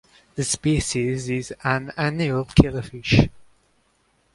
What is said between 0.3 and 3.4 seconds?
The species is an annual killifish.